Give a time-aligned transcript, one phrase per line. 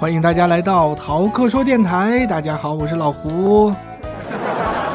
[0.00, 2.26] 欢迎大家来到逃课说电台。
[2.26, 3.70] 大家好，我是老胡。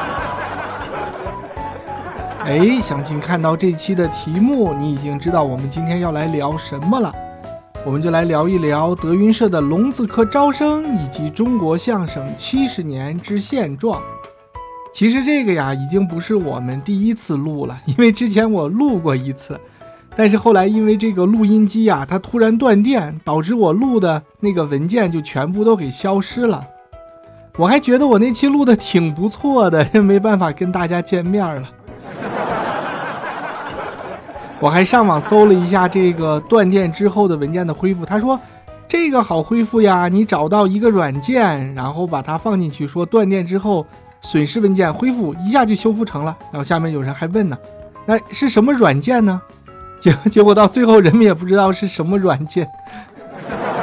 [2.42, 7.14] 哎，相信看到这期的题目，你已经知道我们今天要来聊什么了。
[7.84, 14.02] 我们就来聊一聊德云社的龙字科招生以及中国相声七十年之现状。
[14.92, 19.56] 其实这个呀，已经不是我们第一次录了，因为之前我录过一次，
[20.16, 26.66] 但是后来因为这个录音机呀，它突然断电，导致我录的那个文件就全部都给消失了。
[27.58, 31.68] 我还觉得我那期录的挺不错的，没办法跟大家见面了。
[34.58, 38.40] 我还上网搜了一下这个断电之后的文件的恢复，他说
[38.88, 43.86] 这个好恢复呀，你找到一个软件，然后把它放进去，说断电之后。
[44.22, 47.56] 损失文件恢复一下就修复成了，然后下面有人还问呢，
[48.06, 49.40] 那是什么软件呢？
[49.98, 52.70] 结 结果到最后人们也不知道是什么软件。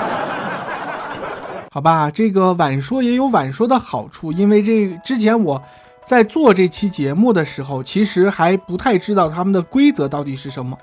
[1.72, 5.62] 好吧，这个晚说也有晚说的好处，因为这之前我
[6.04, 10.78] 在做这期节目的时候，其实还不太知道他们的规则到底是什么。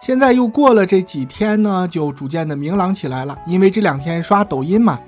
[0.00, 4.98] 现在又过了这几天呢，就逐渐的明朗起来了，因为这两天刷抖音嘛。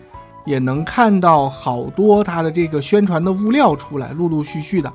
[0.46, 4.90] 也能看到好多他的这个宣传的物料出来，陆陆续续的。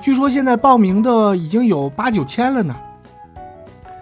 [0.00, 2.74] 据说现在报名的已经有八九千了呢。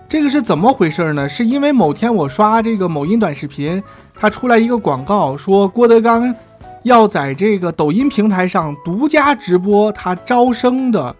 [0.08, 1.28] 这个是怎么回事呢？
[1.28, 3.82] 是因为某天我刷这个某音短视频，
[4.14, 6.34] 它出来一个广告，说郭德纲
[6.82, 11.16] 要在这个抖音平台上独家直播他招生的，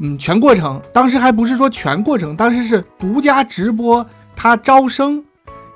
[0.00, 0.80] 嗯，全过程。
[0.92, 4.04] 当时还不是说全过程，当时是独家直播
[4.36, 5.24] 他招生，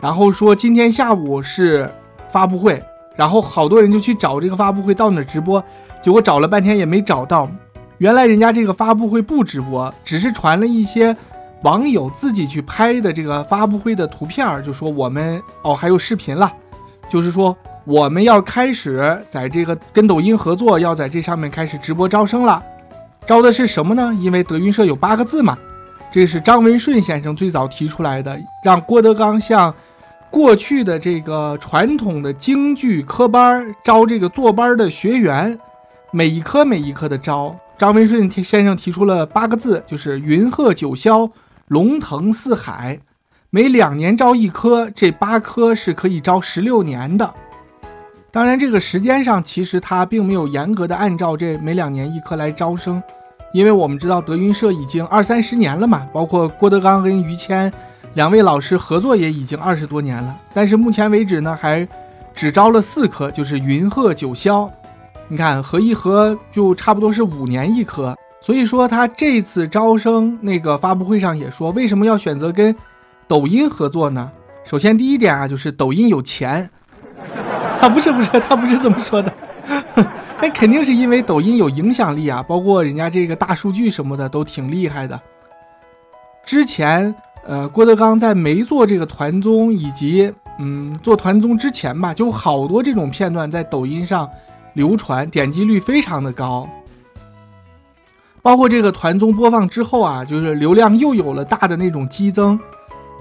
[0.01, 1.91] 然后说今天下午是。
[2.29, 2.83] 发布会，
[3.15, 5.63] 然后好多人就去找这个发布会到哪直播，
[6.03, 7.49] 结果找了半天也没找到。
[7.99, 11.17] 原来人家这个发布会不直播，只是传了一些
[11.63, 16.53] 网友自己去拍的这个发布会的图片儿，就说我们哦还有视频了，
[17.09, 22.63] 就是说我们要开始在这个跟抖音合作，要在这上面开始直播招生了。
[23.27, 24.15] 招的是什么呢？
[24.21, 25.57] 因为德云社有八个字嘛，
[26.13, 29.75] 这是张文顺先生最早提出来的，让郭德纲向。
[30.29, 35.59] 过去的这个传统的京剧科班招这个坐班的学员，
[36.11, 37.57] 每一科每一科的招。
[37.79, 41.31] 张文顺先生提出了八个字，就是云鹤九霄，
[41.69, 43.01] 龙腾四海，
[43.51, 47.35] 每两年招一科，这八科是可以招十六年的。
[48.31, 53.03] 当然，这个时间上其实他并没有严格的按照这每两年一科来招生，
[53.53, 57.73] 因为我们知道德云社已经二三十年了嘛，包括郭德纲跟于谦。
[58.15, 61.87] 两位老师合作也已经二十多年了，但是目前为止呢，还
[62.33, 64.71] 只招了四科，就是云鹤九霄。
[65.29, 72.75] 你看合一合就差不多是五年一科，所以说他这次招生那个发布会上也说，为什么要选择跟
[73.27, 74.31] 抖音合作呢？
[74.65, 76.71] 首先第一点啊，就是抖音有钱
[77.81, 79.33] 啊，不是不是，他不是这么说的，
[80.41, 85.21] 那肯定是因为抖音有影响力啊，包括人家这个大数据什么的都挺厉害的。
[86.45, 87.15] 之前。
[87.49, 94.29] 呃，郭德纲在没做这个团综以及嗯做团综之前吧，就好多这种片段在抖音上
[94.73, 96.69] 流传，点击率非常的高。
[98.47, 102.57] 包括这个团综播放之后啊，就是流量又有了大的那种激增。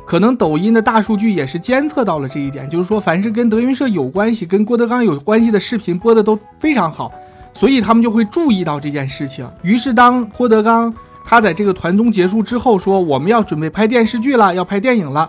[0.05, 7.11] 可能抖音的大数据也是监测到了这一点，就是说凡是跟德云社有关系、跟郭德纲有关系的视频播的都非常好，
[7.55, 9.49] 所以他们就会注意到这件事情。
[9.63, 10.93] 于是当郭德纲。
[11.27, 15.27] 他在这个团综结束之后说：“我们要准备拍电视剧了，要拍电影了。”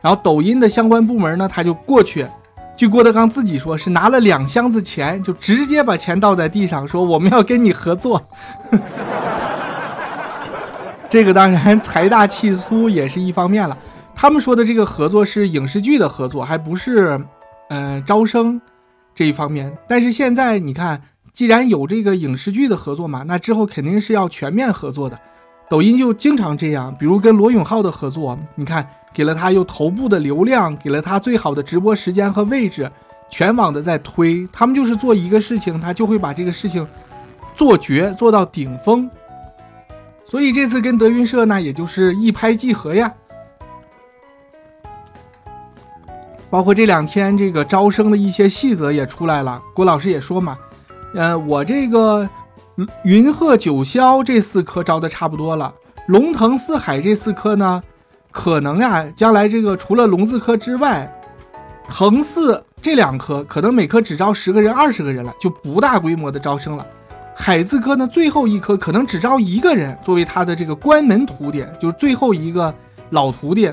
[0.00, 2.26] 然后抖音的相关部门呢，他就过去，
[2.76, 8.20] 据郭德纲自己说是拿了两箱子钱，就直接把钱倒在地上，说：“我们要跟你合作。
[11.08, 13.78] ”这个当然财大气粗也是一方面了。
[14.16, 17.20] 他们说的这个合作是影视剧的合作，还不是
[17.68, 18.60] 嗯招生
[19.14, 19.76] 这一方面。
[19.86, 21.00] 但是现在你看，
[21.32, 25.18] 既然有这个影视剧的合作嘛，那之后肯定是要全面合作的。
[25.70, 32.90] 抖音就经常这样，比如跟罗永浩的合作，你看给了他用头部的流量，给了他最好的直播时间和位置，
[33.30, 34.46] 全网的在推。
[34.52, 36.86] 他们就是做一个事情，他就会把这个事情
[37.56, 39.08] 做绝，做到顶峰。
[40.24, 43.14] 所以这次跟德云社呢，也就是一拍即合呀。
[46.50, 50.58] 包括这两天这个招生的一些细则也出来了，郭老师也说嘛，
[51.14, 52.28] 呃，我这个。
[53.04, 55.72] 云鹤九霄这四科招的差不多了，
[56.08, 57.80] 龙腾四海这四科呢，
[58.34, 61.10] 可能呀，将来这个除了龙字科之外，
[61.88, 66.84] 腾四这两科可能每科只招十个人、二十个人了，就不大规模的招生了。
[67.36, 72.74] 海字科呢，最后一科可能只招一个人作为他的这个关门徒弟，就是最后一个
[73.10, 73.72] 老徒弟。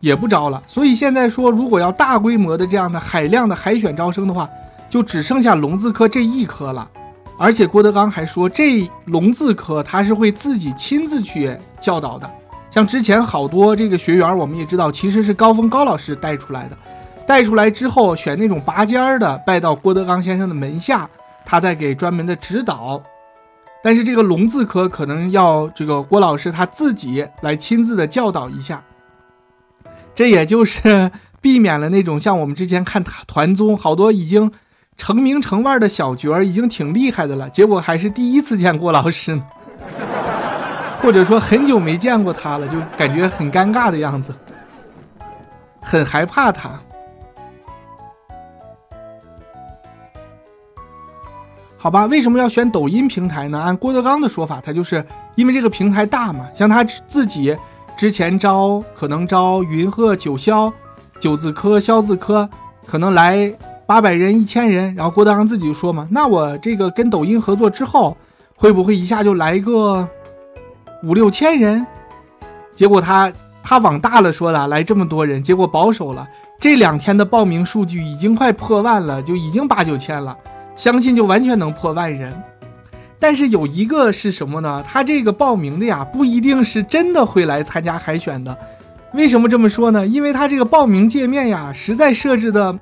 [0.00, 0.62] 也不招了。
[0.66, 4.48] 所以现在说，如果要大规模的这样的海量的海选招生的话，
[4.90, 6.86] 就只剩下龙字科这一科了。
[7.38, 12.30] 而且郭德纲还说，这龙字科他是会自己亲自去教导的。
[12.76, 16.76] 像之前好多这个学员，我们也知道，其实是高峰高老师带出来的。
[17.26, 21.08] 带出来之后，选那种拔尖儿的，拜到郭德纲先生的门下，
[21.46, 23.02] 他再给专门的指导。
[23.82, 28.84] 但是这个龙字科可能要这个郭老师他自己来亲自的教导一下，
[30.14, 34.52] 这也就是避免了那种像我们之前看团综，好多已经。
[34.98, 39.44] 成名成腕的小角儿已经挺厉害的了，结果还是第一次见郭老师呢，
[41.06, 44.34] 或者说很久没见过他了，就感觉很尴尬的样子，
[45.80, 46.68] 很害怕他。
[51.78, 53.60] 好吧，为什么要选抖音平台呢？
[53.60, 55.06] 按郭德纲的说法，他就是
[55.36, 57.56] 因为这个平台大嘛，像他自己
[57.96, 60.72] 之前招，可能招云鹤九霄、
[61.20, 62.50] 九字科、肖字科，
[62.84, 63.56] 可能来。
[63.86, 68.16] 八百人、一千人，然后郭德纲自己就说嘛：“那我这个跟抖音合作之后，
[68.56, 70.08] 会不会一下就来一个
[71.02, 71.86] 五六千人？”
[72.74, 73.32] 结果他
[73.62, 76.26] 他往大了说的，来这么多人，结果保守了。
[76.58, 80.36] 这两天的报名数据已经快破万了，就已经八九千了，
[80.74, 82.34] 相信就完全能破万人。
[83.18, 84.84] 但是有一个是什么呢？
[84.86, 88.56] 他这个报名的呀，不一定是真的会来参加海选的。
[89.12, 90.06] 为什么这么说呢？
[90.06, 92.78] 因为他这个报名界面呀，实在设置的。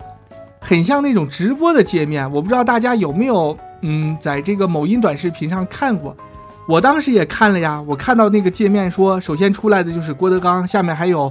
[0.60, 6.17] 很像那种直播的界面，我不知道大家有没有，嗯，在这个某音短视频上看过。
[6.66, 11.31] 我当时也看了呀，我看到那个界面说，首先出来的就是郭德纲，下面还有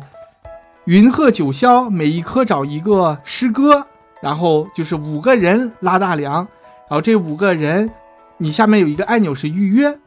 [0.85, 3.87] 云鹤九霄，每一科找一个师哥，
[4.21, 6.33] 然后就是五个人拉大梁，
[6.87, 7.89] 然后这五个人，
[8.37, 9.97] 你下面有一个按钮是预约，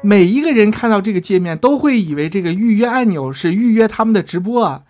[0.00, 4.82] 每一个人看到这个界面都会以为这个预约按钮是预约他们的直播啊，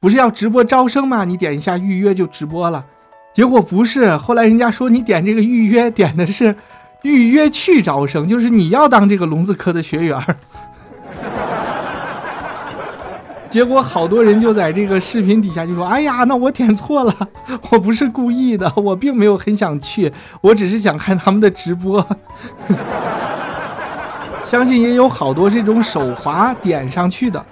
[0.00, 1.24] 不是要直播招生吗？
[1.24, 2.84] 你点一下预约就直播了。
[3.32, 6.56] 结果不是，后来人家说你点这个预约，点的是
[7.02, 10.18] 预约去招生，就是你要当这个龙字科的学员。
[13.48, 17.14] 结果好多人就在这个视频底下就说：“哎呀，那我点错了，
[17.70, 22.04] 我不是故意的，我并没有很想去，我只是想看他们的直播。
[24.42, 27.44] ”相信也有好多这种手滑点上去的，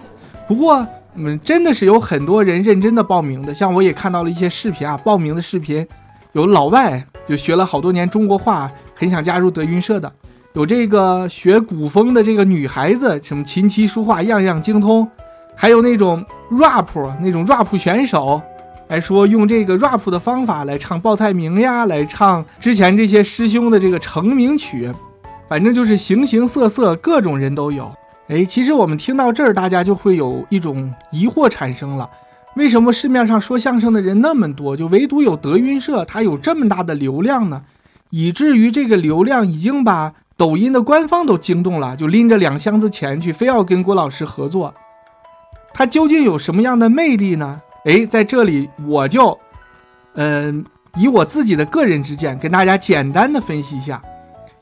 [0.48, 0.86] 不过。
[1.16, 5.84] 嗯，真的是有很多人认真的报名的，像我也看到了一些视频啊，报名的视频，
[6.34, 8.70] 有老外就学了好多年中国话，
[9.00, 10.12] 很想加入德云社的，
[10.52, 15.08] 有这个学古风的这个女孩子，什么琴棋书画样样精通，
[15.56, 16.86] 还有那种 rap
[17.22, 18.42] 那种 rap 选手，
[18.88, 24.92] 来说用这个 rap 的方法来唱报菜名呀，来唱之前这些师兄的这个成名曲，
[25.48, 27.90] 反正就是形形色色，各种人都有。
[28.28, 32.06] 哎，其实我们听到这儿，大家就会有一种疑惑产生了：
[32.54, 37.62] 为什么市面上说相声的人那么多，就唯独有德云社，它有这么大的流量呢？
[38.10, 44.74] 以至于这个流量已经把抖音的官方都惊动了，就拎着两箱子钱去，非要跟郭老师合作。
[45.72, 47.60] 它究竟有什么样的魅力呢？
[47.84, 49.38] 哎，在这里我就，
[50.14, 50.64] 嗯，
[50.96, 54.02] 以我自己的个人之见，跟大家简单的分析一下。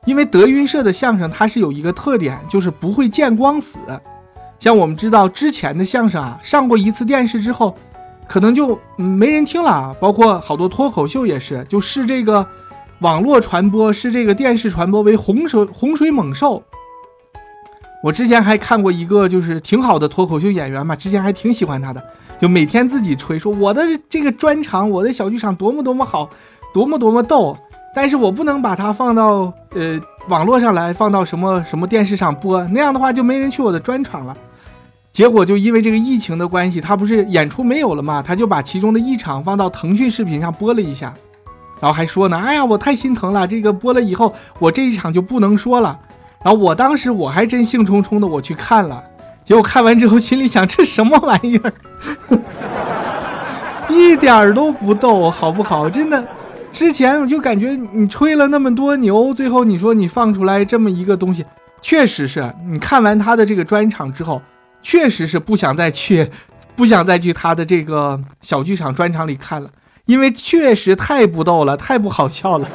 [0.04, 3.78] 因为德云社的相声，它是有一个特点，就是不会见光死。
[4.58, 7.76] 像我们知道之前的相声啊，上过一次电视之后，
[8.26, 9.94] 可能就没人听了。
[10.00, 12.46] 包括好多脱口秀也是，就是这个
[13.00, 16.62] 网络传播，视这个电视传播为洪水洪水猛兽。
[18.02, 22.02] 我之前还看过一个，就是挺好的脱口秀演员嘛，之前还挺喜欢他的，
[22.40, 26.28] 就每天自己吹说我的这个专场，我的小剧场多么多么好，
[26.74, 27.56] 多么多么逗。
[27.94, 34.36] 但是我不能把它放到呃网络上来，放到什么什么电视上播，那样的话就没人去我的专场了。
[35.10, 41.12] 结果就因为这个疫情的关系，他不是演出没有了嘛，他就把其中的一场放到腾讯视频上播了一下，
[41.80, 45.98] 然后还说呢，哎呀，我太心疼了，这个播了以后，我这一场就不能说了。
[46.44, 49.02] 然后我当时我还真兴冲冲的我去看了，
[49.44, 51.72] 结果看完之后心里想，这什么玩意儿，
[53.88, 55.88] 一点儿都不逗，好不好？
[55.90, 56.26] 真的。
[56.70, 61.44] 之前我就感觉你吹了那么多牛，最后你说你放出来这么一个东西，
[61.80, 64.40] 确实是你看完他的这个专场之后，
[64.82, 66.30] 确实是不想再去，
[66.76, 69.70] 不想再去他的这个小剧场专场里看了，
[70.08, 72.68] 因为确实太不逗了，太不好笑了，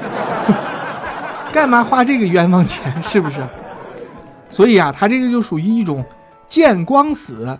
[1.51, 3.41] 干嘛花这个冤枉钱，是不是？
[4.51, 6.05] 所以啊，他这个就属于一种
[6.47, 7.57] 见光死，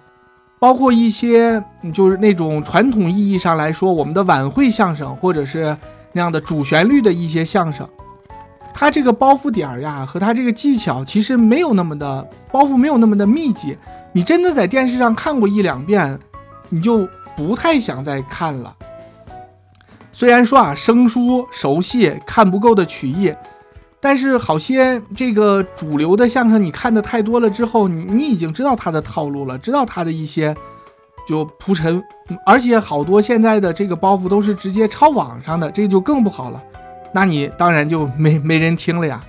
[0.59, 5.75] 包括一些就是那种传统意义上来说，我们的晚会相声或者是。
[6.15, 7.89] 那样的主旋律的一些相声，
[8.71, 13.75] 他这个包袱点儿呀，和他这个技巧其实没有那么的包袱，没有那么的密集。
[14.11, 16.19] 你真的在电视上看过一两遍，
[16.69, 18.75] 你就不太想再看了。
[20.13, 23.33] 虽然说啊，生疏熟悉，看不够的曲艺，
[23.99, 30.55] 但是好些这个主流的相声，你看的太多了之后，你你已经知道他的套路了，知道他的一些
[31.27, 32.01] 就铺陈，
[32.45, 36.61] 而且好多现在的这个包袱都是直接抄网上的，这就更不好了。
[37.11, 39.19] 那你当然就没没人听了呀。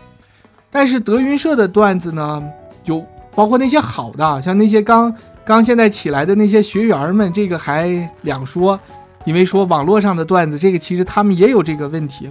[0.70, 2.42] 但是德云社的段子呢，
[2.82, 3.02] 就
[3.34, 5.14] 包括那些好的，像那些刚
[5.46, 8.78] 刚现在起来的那些学员们，这个还两说。
[9.24, 12.30] 因为说网络上的段子，这个其实他们也有这个问题，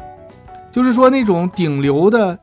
[0.72, 2.38] 就是说那种顶流的，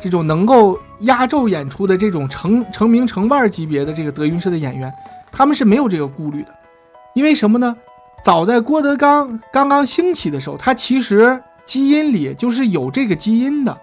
[0.00, 4.92] 这种能够压轴演出的这种成成名成腕级别的这个德云社的演员，
[5.32, 6.54] 他们是没有这个顾虑的。
[7.14, 7.76] 因为什么呢？
[8.24, 13.78] 早在郭德纲刚刚兴起的时候，他其实基因里就是有这个基因的。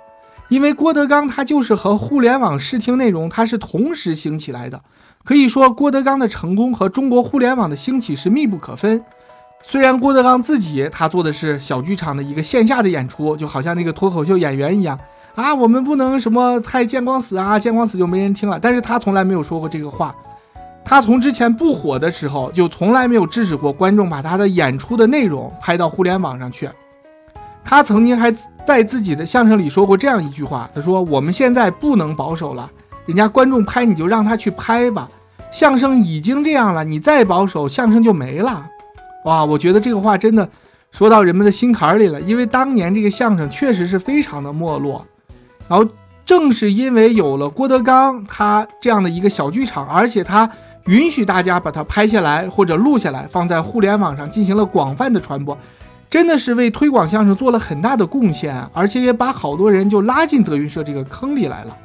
[0.48, 4.80] 因为郭德纲他就是和互联网视听内容，它是同时兴起来的。
[5.24, 9.04] 可以说，郭德纲的成功和中国互联网的兴起是密不可分。
[9.68, 14.98] 虽然郭德纲自己他做的是小剧场的一个线下的演出，就好像那个脱口秀演员一样
[15.34, 18.60] 啊，我们不能什么太见光死啊，见光死就没人听了。
[18.60, 20.16] 但是他从来没有说过这个话，
[20.84, 26.70] 他从之前不火的时候就从来没有制止过观众把他的演出的内容拍到互联网上去。
[27.64, 28.32] 他曾经还
[28.64, 32.70] 在自己的相声里说过这样一句话，他说：“我们现在不能保守了，
[33.08, 35.10] 人家观众拍你就让他去拍吧，
[35.50, 38.68] 相声已经这样了，你再保守，相声就没了。”
[39.26, 40.50] 哇，我觉得这个话真的
[40.92, 45.06] 说到人们的心坎里了，因为当年这个相声确实是非常的没落，
[45.68, 45.86] 然后
[46.26, 50.50] 正是因为有了郭德纲他这样的一个小剧场，而且他
[50.86, 55.58] 允许大家把它拍下来或者录下来，放在互联网上进行了广泛的传播，
[56.08, 61.76] 真的是为推广相声做了很大的贡献，而且也把好多人就拉进德云社这个坑里来了。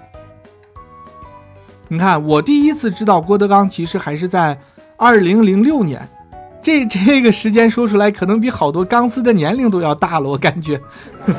[1.88, 4.60] 你看，我第一次知道郭德纲，其实还是在
[4.98, 6.06] 二零零六年。
[6.62, 10.28] 这这个时间说出来，可能比好多钢丝的年龄都要大了。
[10.28, 10.80] 我感觉，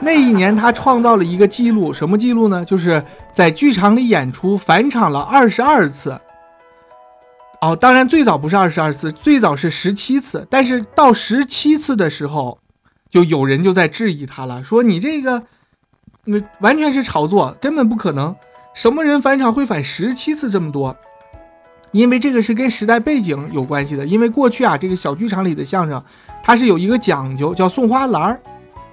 [0.00, 2.64] 那一年他创造了一个记录，什么记录呢？
[2.64, 6.20] 就是在剧场里演出返场了二十二次。
[7.60, 10.46] 哦，当然最早不是二十二次，最早是十七次。
[10.50, 12.58] 但是到十七次的时候，
[13.08, 15.44] 就有人就在质疑他了，说你这个，
[16.24, 18.36] 那完全是炒作，根本不可能。
[18.74, 20.94] 什么人返场会返十七次这么多？
[21.94, 24.04] 因为这个是跟时代背景有关系的。
[24.04, 26.02] 因为过去啊，这个小剧场里的相声，
[26.42, 28.40] 它是有一个讲究，叫送花篮儿。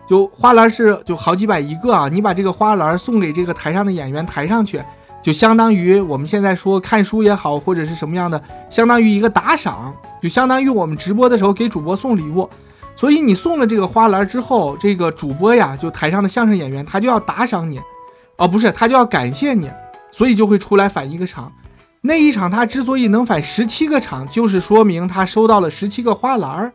[0.08, 4.81] 就花篮是就好几百一个啊，你把这个花篮送给这个台上的演员抬上去，
[5.22, 12.48] 就相当于我们现在说看书也好，或者是什么样的，相当于一个打赏，就相当于我们直播的时候给主播送礼物。
[12.96, 17.79] 所以你送了这个花篮之后，这个主播呀，就台上的相声演员，他就要打赏你，
[18.36, 19.72] 哦，不是，他就要感谢你，
[20.12, 21.50] 所以就会出来返一个场。
[22.03, 26.74] 那一场他之所以能返十七个场，就是说明他收到了十七个花篮儿，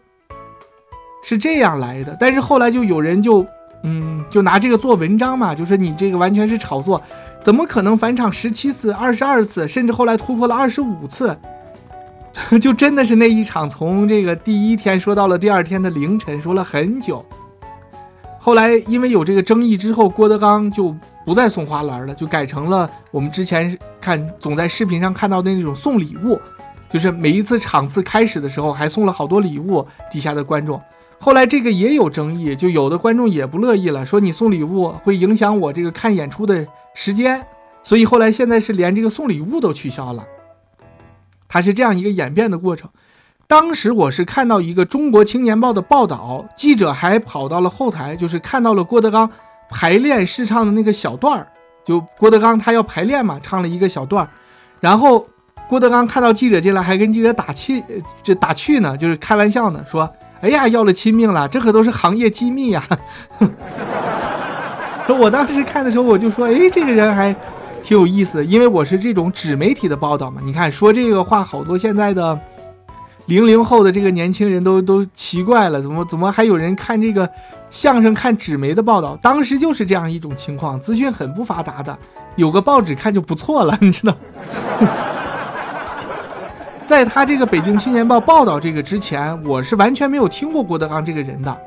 [1.25, 2.16] 是这样来的。
[2.21, 3.45] 但是后来就有人就，
[3.83, 7.02] 嗯，就拿这个做文章嘛，就是你这个完全是炒作，
[7.42, 11.37] 怎么可能返场十七次、二十二次，甚至后来突破了二十五次？
[12.62, 17.26] 就真的是那一场从这个第一天说到了第二天的凌晨，说了很久。
[18.38, 20.95] 后来因为有这个争议之后，郭德纲就。
[21.26, 26.40] 不再送花篮了，就改成了我们之前看总在视频上看到的那种送礼物，
[26.88, 30.80] 就是每一次场次开始的时候还送了好多礼物，底下的观众。
[31.18, 36.64] 后来这个也有争议，就有的观众也不乐意了，说你送礼物会影响我这个看演出的
[36.95, 37.45] 时间，
[37.83, 40.25] 所以后来现在是连这个送礼物都取消了。
[41.49, 42.88] 它是这样一个演变的过程。
[43.49, 49.28] 当时我是看到一个《中国青年报》的报道，记者还跑到了后台，就是看到了郭德纲。
[49.70, 51.46] 排练试唱的那个小段儿，
[51.85, 54.28] 就郭德纲他要排练嘛，唱了一个小段儿，
[54.80, 55.26] 然后
[55.68, 57.82] 郭德纲看到记者进来，还跟记者打气，
[58.23, 60.08] 这打趣呢，就是开玩笑呢，说
[60.40, 62.85] ：“哎呀，要了亲命了，这可都是行业机密呀。
[65.20, 67.35] ”我当时看的时候，我就说：“哎，这个人还
[67.82, 70.40] 挺有意思，因为我是这种纸媒体的报道嘛。
[70.44, 72.38] 你看说这个话，好多现在的。”
[73.26, 77.28] 零零后的这个年轻人都都奇怪了，怎么怎么还有人看这个
[77.71, 79.18] 相声看纸媒的报道？
[79.21, 81.99] 当时就是这样一种情况，资讯很不发达的，
[82.37, 84.16] 有个报纸看就不错了，你知道？
[86.87, 91.61] 在他这个《北京青年报》报道这个之前，我是完全没有听过郭德纲这个人的，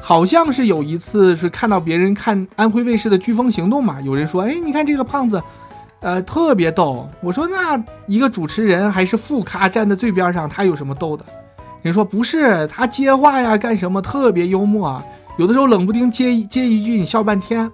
[0.00, 5.42] 好像是有一次是看到别人看安徽卫视的《飓风行动》嘛，有人说，哎，你看这个胖子。
[6.04, 7.08] 呃，特别逗。
[7.22, 11.24] 我说那一个主持人还是副咖站在最边上，他有什么逗的？
[11.80, 15.04] 人说不是，他接话呀，干什么特别幽默啊，
[15.38, 17.70] 有的时候冷不丁接接一句，你笑半天。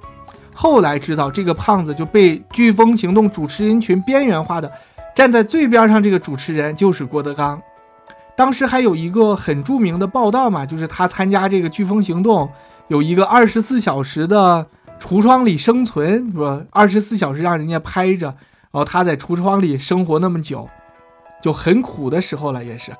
[0.54, 4.70] 后来知道这个胖子就被飓风行动主持人群边缘化的
[5.12, 7.60] 站在最边上这个主持人就是郭德纲。
[8.36, 12.48] 当时还有一个很著名的报道嘛，就是他参加这个飓风行动，
[12.86, 14.64] 有一个二十四小时的
[15.00, 20.68] 橱窗里生存，说二十四小时让人家拍着，然后他在橱窗里生活那么久，
[21.42, 22.92] 就很苦的时候了，也是。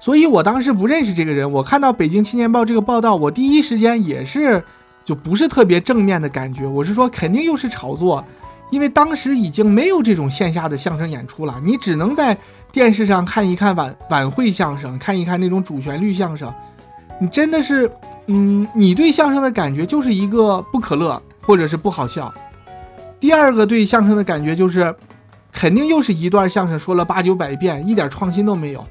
[0.00, 4.62] 所以我当时不认识这个人，我看到《北京青年报》这个报道，我第一时间也是
[5.04, 8.24] 就不是特别正面的感觉，我是说肯定又是炒作。
[8.70, 12.36] 因为当时已经没有这种线下的相声演出了，你只能在
[12.72, 16.52] 电视上看一看晚晚会相声，看一看那种主旋律相声。
[17.22, 17.88] 你真的是，
[18.26, 22.34] 嗯，你对相声的感觉就是一个不可乐，或者是不好笑。
[23.20, 24.92] 第二个对相声的感觉就是，
[25.52, 28.84] 肯定又是一段相声说了八九百遍，一点创新都没有。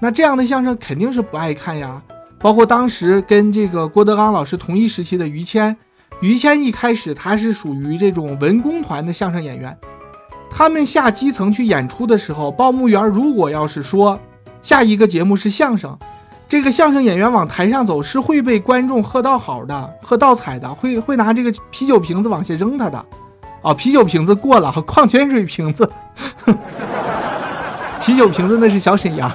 [0.00, 2.02] 那这样的相声肯定是不爱看呀。
[2.40, 5.76] 包括当时跟这个郭德纲老师同一时期的于谦。
[6.22, 9.76] 于谦一开始他是属于这种文工团的相声演员，
[10.50, 14.18] 他们下基层去演出的时候，报幕员如果要是说
[14.62, 15.98] 下一个节目是相声，
[16.48, 23.04] 这个相声演员往台上走是会被观众喝倒好的，喝倒彩的，会会拿这个啤酒瓶子往下扔他的，
[23.62, 25.90] 哦，啤酒瓶子过了，矿泉水瓶子，
[28.00, 29.30] 啤酒瓶子那是小沈阳，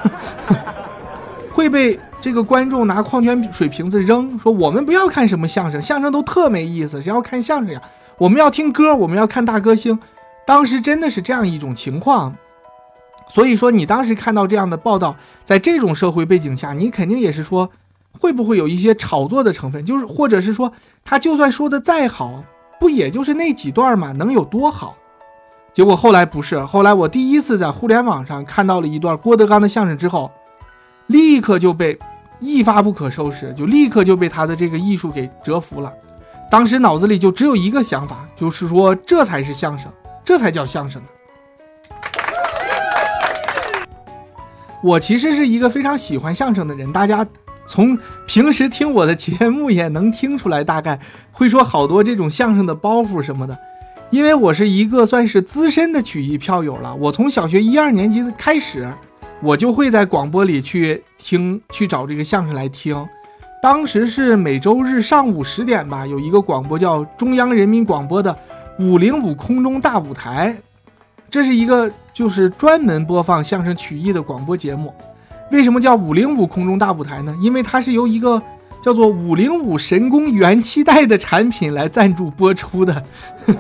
[1.54, 2.00] 会被。
[2.24, 7.82] 这个观众拿矿泉水瓶子扔，说我们不要看什么相声，相声都特没意思，谁要看相声呀？
[8.18, 10.00] 我们要听歌，我们要看大歌星。
[10.48, 12.34] 当时真的是这样一种情况，
[13.28, 17.70] 所以说你当时看到这样的报道，在这种社会背景下，你肯定也是说，
[18.20, 19.86] 会不会有一些炒作的成分？
[19.86, 20.72] 就是或者是说，
[21.04, 22.44] 他就算说的再好，
[22.80, 24.12] 不也就是那几段吗？
[24.12, 24.96] 能有多好？
[25.74, 30.32] 结果后来不是，后来我第一次在互联网上看到了一段郭德纲的相声之后，
[31.08, 31.98] 立刻就被。
[32.40, 35.90] 一发不可收拾，就立刻就被他的这个艺术给折服了。
[36.52, 39.90] 当时脑子里就只有一个想法，就是说这才是相声，
[40.26, 41.08] 这才叫相声呢。
[44.84, 47.26] 我其实是一个非常喜欢相声的人，大家
[47.66, 51.00] 从平时听我的节目也能听出来，大概
[51.32, 53.58] 会说好多这种相声的包袱什么的。
[54.10, 58.88] 因为我是一个算是资深的曲艺票友了，我从小学一二年级开始。
[59.42, 63.06] 我就会在广播里去听，去找这个相声来听。
[63.62, 68.34] 当时是每周日上午十点吧，有一个广播叫中央人民广播的
[68.80, 70.56] 五零五空中大舞台，
[71.34, 74.94] 这是一个就是专门播放相声曲艺的广播节目。
[75.50, 77.36] 为什么叫五零五空中大舞台呢？
[77.42, 78.40] 因为它是由一个
[78.84, 83.04] 叫做五零五神功元气袋的产品来赞助播出的。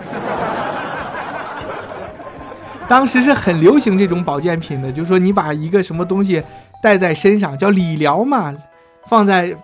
[2.87, 6.43] 当时是很流行这种保健品的，就是说你把一个什么东西
[6.79, 8.53] 带在身上，叫理疗嘛，
[9.07, 9.57] 放在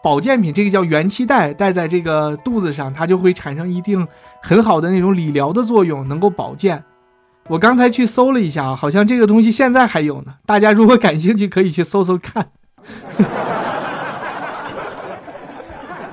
[0.00, 4.06] 保健品，这个叫元气袋，带在这个肚子上，它就会产生一定
[4.40, 6.84] 很好的那种理疗的作用，能够保健。
[7.50, 12.46] 我刚才去搜了一下啊，好像这个东西现在还有呢，大家如果感兴趣可以去搜搜看。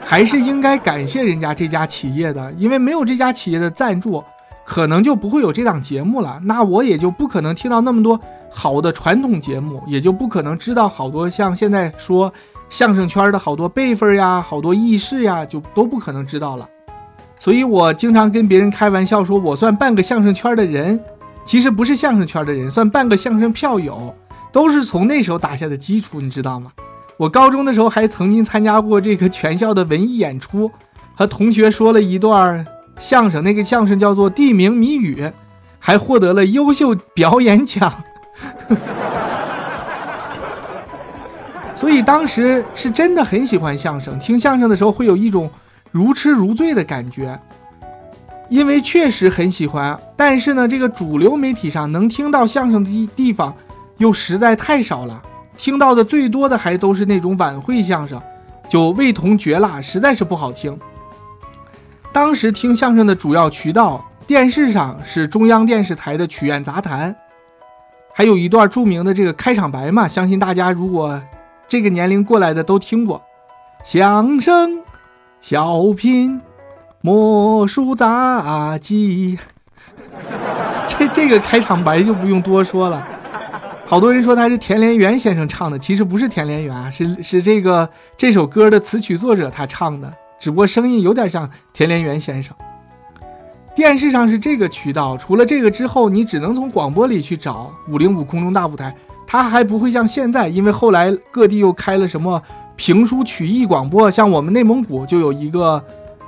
[0.04, 4.24] 还是应该感谢人家这家企业的，因为没有这家企业的赞助。
[4.66, 8.20] 可能就不会有这档节目了，那我也就不可能听到那么多
[8.50, 12.34] 好的传统节目，也就不可能知道好多像现在说
[12.68, 16.68] 相声圈的好多辈分呀、好多轶事呀，就都不可能知道了。
[17.40, 21.00] 所以我经常跟别人开玩笑说，我算半个相声圈的人，
[21.48, 24.14] 其实不是相声圈的人，算半个相声票友，
[24.52, 26.74] 都是从那时候打下的基础，你知道吗？
[27.16, 30.70] 我高中的时候还曾经参加过这个全校的文艺演出，
[31.16, 32.68] 和同学说了一段。
[32.98, 35.22] 相声那个相声叫做《地名谜语》，
[35.80, 37.94] 还获得了优秀表演奖。
[41.74, 45.50] 所以当时是真的很喜欢相声，听相声的时候会有一种
[45.92, 47.40] 如痴如醉的感觉，
[48.50, 50.00] 因为确实很喜欢。
[50.16, 53.56] 但是呢，这个主流媒体上能听到相声的地地方
[53.98, 55.22] 又实在太少了，
[55.58, 58.22] 听到的最多的还都是那种晚会相声，
[58.70, 60.78] 就味同嚼蜡，实在是不好听。
[62.12, 67.14] 当时听相声的主要渠道，电视上是中央电视台的《曲苑杂谈》，
[68.14, 71.22] 还有一段著名的这个开场白嘛，相信大家如果
[71.68, 73.22] 这个年龄过来的都听过。
[73.84, 74.82] 相声、
[75.40, 76.42] 小品、
[77.08, 79.40] 魔术杂技，
[80.86, 83.08] 这这个开场白就不用多说了。
[83.86, 90.14] 好多人说他是田连元先生唱的，其实不是田连元啊，是是这个这首歌的词曲作者他唱的。
[90.38, 92.54] 只不过声音有点像田连元先生。
[93.74, 98.94] 电视上是这个渠道，除了这个之后，你只能从广播里去找五零五空中大舞台。
[99.26, 102.42] 它还不会像现在，因为后来各地又开了什么
[102.76, 105.82] 评书曲艺广播，像我们内蒙古就有一个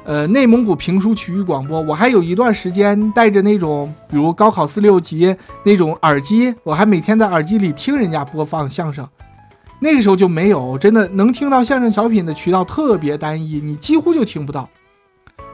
[0.05, 9.07] 呃内蒙古评书曲艺广播，我还有一段时间带着那种比如高考四六级那种耳机，我还每天在耳机里听人家播放相声。
[9.79, 14.67] 那个时候就没有，真的能听到相声小品的渠道特别单一，你几乎就听不到。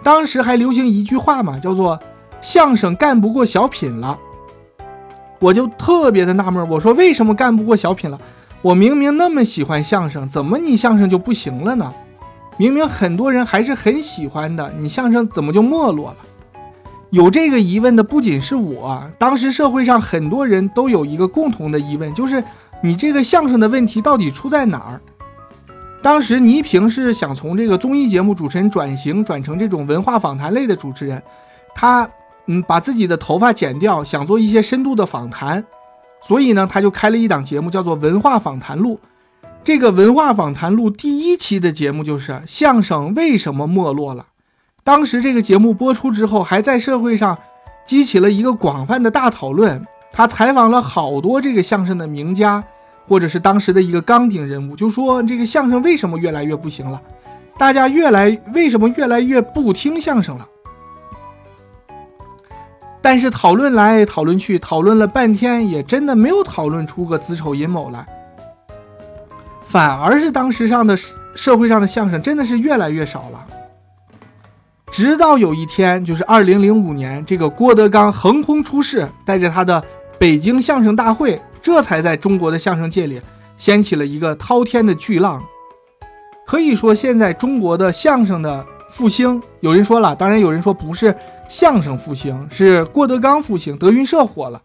[0.01, 1.99] 当时还流行一句话嘛，叫做
[2.41, 4.17] “相声干不过小品了”，
[5.39, 8.19] 我就特别的纳闷，我说为什么干不过小品了？
[8.62, 11.93] 我明明那么喜欢相声，怎么你相声就不行了呢？
[12.58, 16.18] 明明很多人还是很喜欢的，你相声怎么就没落了？
[17.10, 22.44] 有这个疑问的不仅是我，当时社会上很多人都有一个共同的疑问，就是。
[22.84, 25.02] 你这个相声的问题到底出在哪儿？
[26.04, 31.24] 当时倪萍是想从这个综艺节目主持人转型转成这种文化访谈类的主持人，
[31.74, 32.08] 她
[32.46, 35.65] 嗯把自己的头发剪掉，想做一些深度的访谈，
[36.22, 39.00] 所以呢她就开了一档节目叫做《文化访谈录》。
[39.65, 44.28] 这个《文化访谈录》第一期的节目就是相声为什么没落了。
[44.84, 47.39] 当时这个节目播出之后，还在社会上
[47.84, 49.84] 激起了一个广泛的大讨论。
[50.13, 52.63] 他采访了好多这个相声的名家。
[53.08, 56.99] 或者是当时的一个纲顶人物，就说这个相声为什么越来越不行了？
[57.56, 60.47] 大家越来为什么越来越不听相声了？
[62.99, 68.08] 但是讨论来讨论去，讨论了半天，也真的没有讨论出个子丑寅卯来。
[69.75, 70.95] 反而是当时上的
[71.35, 73.45] 社会上的相声真的是越来越少了。
[74.89, 79.83] 直到有一天，就是二零零五年，这个郭德纲横空出世，带着他的
[80.17, 81.41] 北京相声大会。
[81.61, 83.19] 这才在中国的相声界里
[83.57, 85.43] 掀起了一个滔天的巨浪。
[86.47, 91.13] 可以说，现在中国的相声的复兴，有人说了，当然有人说不是
[91.49, 94.61] 相声复兴，是郭德纲复兴，德云社火了。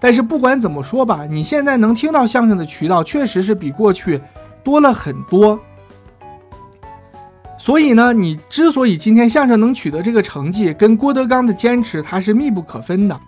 [0.00, 4.20] 但是不管怎么说吧，你现在能听到相声的渠道确实是比过去
[4.68, 5.58] 多了很多。
[7.56, 13.18] 所以呢，你之所以今天相声能取得这个成绩，跟郭德纲的坚持它是密不可分的。